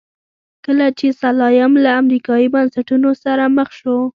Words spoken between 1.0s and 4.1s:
سلایم له امریکایي بنسټونو سره مخ شو.